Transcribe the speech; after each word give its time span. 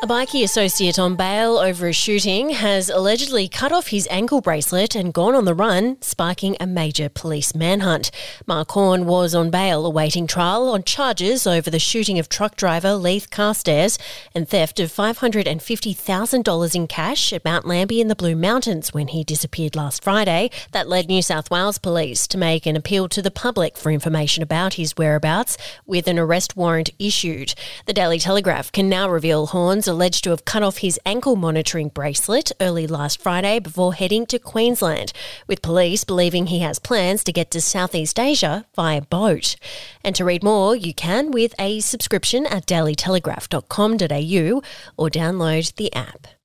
A 0.00 0.06
bikie 0.06 0.44
associate 0.44 0.96
on 0.96 1.16
bail 1.16 1.58
over 1.58 1.88
a 1.88 1.92
shooting 1.92 2.50
has 2.50 2.88
allegedly 2.88 3.48
cut 3.48 3.72
off 3.72 3.88
his 3.88 4.06
ankle 4.12 4.40
bracelet 4.40 4.94
and 4.94 5.12
gone 5.12 5.34
on 5.34 5.44
the 5.44 5.56
run, 5.56 6.00
sparking 6.00 6.56
a 6.60 6.68
major 6.68 7.08
police 7.08 7.52
manhunt. 7.52 8.12
Mark 8.46 8.70
Horn 8.70 9.06
was 9.06 9.34
on 9.34 9.50
bail 9.50 9.84
awaiting 9.84 10.28
trial 10.28 10.68
on 10.68 10.84
charges 10.84 11.48
over 11.48 11.68
the 11.68 11.80
shooting 11.80 12.16
of 12.16 12.28
truck 12.28 12.54
driver 12.54 12.94
Leith 12.94 13.30
Carstairs 13.30 13.98
and 14.36 14.48
theft 14.48 14.78
of 14.78 14.92
$550,000 14.92 16.74
in 16.76 16.86
cash 16.86 17.32
at 17.32 17.44
Mount 17.44 17.66
Lambie 17.66 18.00
in 18.00 18.06
the 18.06 18.14
Blue 18.14 18.36
Mountains 18.36 18.94
when 18.94 19.08
he 19.08 19.24
disappeared 19.24 19.74
last 19.74 20.04
Friday. 20.04 20.52
That 20.70 20.88
led 20.88 21.08
New 21.08 21.22
South 21.22 21.50
Wales 21.50 21.78
Police 21.78 22.28
to 22.28 22.38
make 22.38 22.66
an 22.66 22.76
appeal 22.76 23.08
to 23.08 23.20
the 23.20 23.32
public 23.32 23.76
for 23.76 23.90
information 23.90 24.44
about 24.44 24.74
his 24.74 24.96
whereabouts 24.96 25.58
with 25.86 26.06
an 26.06 26.20
arrest 26.20 26.56
warrant 26.56 26.90
issued. 27.00 27.54
The 27.86 27.92
Daily 27.92 28.20
Telegraph 28.20 28.70
can 28.70 28.88
now 28.88 29.10
reveal 29.10 29.46
Horn's 29.46 29.87
alleged 29.88 30.22
to 30.24 30.30
have 30.30 30.44
cut 30.44 30.62
off 30.62 30.78
his 30.78 31.00
ankle 31.04 31.34
monitoring 31.34 31.88
bracelet 31.88 32.52
early 32.60 32.86
last 32.86 33.20
Friday 33.20 33.58
before 33.58 33.94
heading 33.94 34.26
to 34.26 34.38
Queensland, 34.38 35.12
with 35.48 35.62
police 35.62 36.04
believing 36.04 36.46
he 36.46 36.60
has 36.60 36.78
plans 36.78 37.24
to 37.24 37.32
get 37.32 37.50
to 37.50 37.60
Southeast 37.60 38.20
Asia 38.20 38.66
via 38.76 39.00
boat. 39.00 39.56
And 40.04 40.14
to 40.14 40.24
read 40.24 40.44
more, 40.44 40.76
you 40.76 40.94
can 40.94 41.32
with 41.32 41.54
a 41.58 41.80
subscription 41.80 42.46
at 42.46 42.66
dailytelegraph.com.au 42.66 44.62
or 44.96 45.10
download 45.10 45.74
the 45.74 45.92
app. 45.92 46.37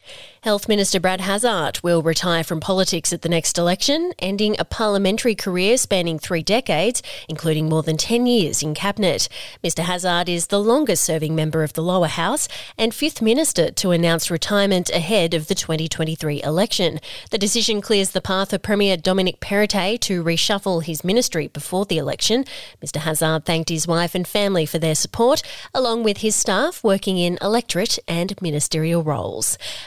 Health 0.43 0.67
Minister 0.67 0.99
Brad 0.99 1.21
Hazzard 1.21 1.80
will 1.84 2.02
retire 2.02 2.43
from 2.43 2.59
politics 2.59 3.13
at 3.13 3.21
the 3.21 3.30
next 3.30 3.57
election, 3.57 4.12
ending 4.20 4.57
a 4.59 4.66
parliamentary 4.66 5.35
career 5.35 5.77
spanning 5.77 6.20
three 6.20 6.43
decades, 6.43 7.02
including 7.29 7.70
more 7.70 7.81
than 7.81 7.95
10 7.95 8.26
years 8.26 8.62
in 8.62 8.74
Cabinet. 8.74 9.29
Mr 9.63 9.84
Hazzard 9.84 10.27
is 10.27 10.48
the 10.48 10.59
longest 10.59 11.05
serving 11.05 11.34
member 11.34 11.63
of 11.63 11.71
the 11.71 11.81
lower 11.81 12.07
house 12.07 12.49
and 12.77 12.93
fifth 12.93 13.21
minister 13.21 13.71
to 13.71 13.91
announce 13.91 14.29
retirement 14.29 14.90
ahead 14.90 15.34
of 15.34 15.48
the 15.48 15.55
2023 15.55 16.43
election. 16.43 16.99
The 17.31 17.37
decision 17.37 17.79
clears 17.79 18.12
the 18.12 18.20
path 18.20 18.49
for 18.49 18.57
Premier 18.57 18.98
Dominic 18.98 19.40
Perrottet 19.40 20.01
to 20.01 20.26
reshuffle 20.26 20.84
his 20.84 21.05
ministry 21.05 21.48
before 21.48 21.85
the 21.85 21.98
election. 21.98 22.43
Mr 22.84 22.98
Hazzard 22.98 23.46
thanked 23.46 23.70
his 23.70 23.87
wife 23.87 24.13
and 24.13 24.27
family 24.27 24.65
for 24.65 24.77
their 24.77 24.96
support, 24.96 25.41
along 25.74 26.04
with 26.04 26.18
his 26.18 26.35
staff 26.35 26.84
working 26.84 27.18
in 27.18 27.37
electorate 27.41 27.98
and 28.09 28.35
ministerial 28.41 29.04
roles. 29.04 29.57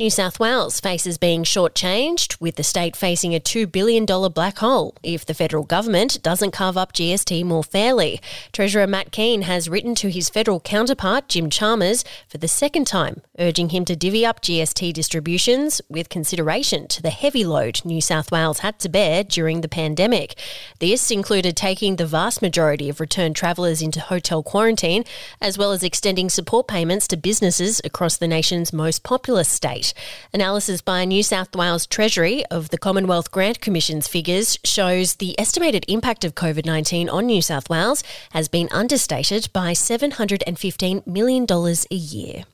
New 0.00 0.10
South 0.10 0.38
Wales 0.38 0.78
faces 0.78 1.18
being 1.18 1.42
shortchanged, 1.42 2.40
with 2.40 2.54
the 2.54 2.62
state 2.62 2.94
facing 2.94 3.34
a 3.34 3.40
$2 3.40 3.72
billion 3.72 4.04
black 4.04 4.58
hole 4.58 4.94
if 5.02 5.26
the 5.26 5.34
federal 5.34 5.64
government 5.64 6.22
doesn't 6.22 6.52
carve 6.52 6.76
up 6.76 6.92
GST 6.92 7.44
more 7.44 7.64
fairly. 7.64 8.20
Treasurer 8.52 8.86
Matt 8.86 9.10
Kean 9.10 9.42
has 9.42 9.68
written 9.68 9.96
to 9.96 10.08
his 10.08 10.28
federal 10.28 10.60
counterpart, 10.60 11.28
Jim 11.28 11.50
Chalmers, 11.50 12.04
for 12.28 12.38
the 12.38 12.46
second 12.46 12.86
time, 12.86 13.22
urging 13.40 13.70
him 13.70 13.84
to 13.86 13.96
divvy 13.96 14.24
up 14.24 14.40
GST 14.40 14.92
distributions 14.92 15.80
with 15.88 16.08
consideration 16.08 16.86
to 16.86 17.02
the 17.02 17.10
heavy 17.10 17.44
load 17.44 17.84
New 17.84 18.00
South 18.00 18.30
Wales 18.30 18.60
had 18.60 18.78
to 18.78 18.88
bear 18.88 19.24
during 19.24 19.62
the 19.62 19.68
pandemic. 19.68 20.38
This 20.78 21.10
included 21.10 21.56
taking 21.56 21.96
the 21.96 22.06
vast 22.06 22.40
majority 22.40 22.88
of 22.88 23.00
returned 23.00 23.34
travellers 23.34 23.82
into 23.82 23.98
hotel 23.98 24.44
quarantine, 24.44 25.02
as 25.40 25.58
well 25.58 25.72
as 25.72 25.82
extending 25.82 26.30
support 26.30 26.68
payments 26.68 27.08
to 27.08 27.16
businesses 27.16 27.80
across 27.82 28.16
the 28.16 28.28
nation's 28.28 28.72
most 28.72 29.02
populous 29.02 29.50
state. 29.50 29.87
Analysis 30.32 30.80
by 30.80 31.04
New 31.04 31.22
South 31.22 31.54
Wales 31.54 31.86
Treasury 31.86 32.44
of 32.46 32.70
the 32.70 32.78
Commonwealth 32.78 33.30
Grant 33.30 33.60
Commission's 33.60 34.08
figures 34.08 34.58
shows 34.64 35.16
the 35.16 35.38
estimated 35.38 35.84
impact 35.88 36.24
of 36.24 36.34
COVID 36.34 36.66
19 36.66 37.08
on 37.08 37.26
New 37.26 37.42
South 37.42 37.70
Wales 37.70 38.02
has 38.32 38.48
been 38.48 38.68
understated 38.72 39.52
by 39.52 39.72
$715 39.72 41.06
million 41.06 41.46
a 41.90 41.94
year. 41.94 42.44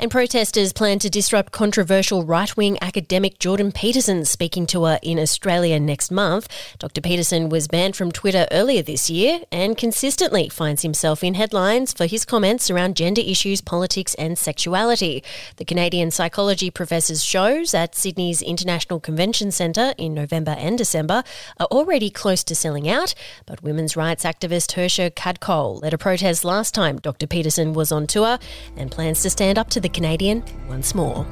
And 0.00 0.12
protesters 0.12 0.72
plan 0.72 1.00
to 1.00 1.10
disrupt 1.10 1.50
controversial 1.50 2.22
right 2.22 2.56
wing 2.56 2.78
academic 2.80 3.40
Jordan 3.40 3.72
Peterson's 3.72 4.30
speaking 4.30 4.64
tour 4.64 4.98
in 5.02 5.18
Australia 5.18 5.80
next 5.80 6.12
month. 6.12 6.48
Dr. 6.78 7.00
Peterson 7.00 7.48
was 7.48 7.66
banned 7.66 7.96
from 7.96 8.12
Twitter 8.12 8.46
earlier 8.52 8.80
this 8.80 9.10
year 9.10 9.40
and 9.50 9.76
consistently 9.76 10.48
finds 10.48 10.82
himself 10.82 11.24
in 11.24 11.34
headlines 11.34 11.92
for 11.92 12.06
his 12.06 12.24
comments 12.24 12.70
around 12.70 12.94
gender 12.94 13.22
issues, 13.22 13.60
politics, 13.60 14.14
and 14.14 14.38
sexuality. 14.38 15.24
The 15.56 15.64
Canadian 15.64 16.12
psychology 16.12 16.70
professor's 16.70 17.24
shows 17.24 17.74
at 17.74 17.96
Sydney's 17.96 18.40
International 18.40 19.00
Convention 19.00 19.50
Centre 19.50 19.94
in 19.98 20.14
November 20.14 20.52
and 20.52 20.78
December 20.78 21.24
are 21.58 21.66
already 21.72 22.10
close 22.10 22.44
to 22.44 22.54
selling 22.54 22.88
out, 22.88 23.14
but 23.46 23.64
women's 23.64 23.96
rights 23.96 24.24
activist 24.24 24.76
Hersha 24.76 25.10
Kadkol 25.10 25.82
led 25.82 25.92
a 25.92 25.98
protest 25.98 26.44
last 26.44 26.72
time 26.72 26.98
Dr. 26.98 27.26
Peterson 27.26 27.72
was 27.72 27.90
on 27.90 28.06
tour 28.06 28.38
and 28.76 28.92
plans 28.92 29.22
to 29.22 29.30
stand 29.38 29.56
up 29.56 29.70
to 29.70 29.78
the 29.78 29.88
Canadian 29.88 30.42
once 30.68 30.96
more. 30.96 31.24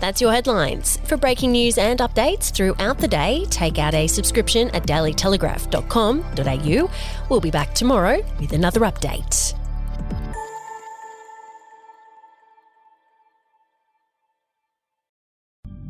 That's 0.00 0.20
your 0.20 0.32
headlines. 0.32 0.96
For 1.04 1.16
breaking 1.16 1.52
news 1.52 1.78
and 1.78 2.00
updates 2.00 2.52
throughout 2.52 2.98
the 2.98 3.06
day, 3.06 3.46
take 3.48 3.78
out 3.78 3.94
a 3.94 4.08
subscription 4.08 4.70
at 4.70 4.88
dailytelegraph.com.au. 4.88 6.90
We'll 7.30 7.40
be 7.40 7.52
back 7.52 7.72
tomorrow 7.72 8.24
with 8.40 8.54
another 8.54 8.80
update. 8.80 9.53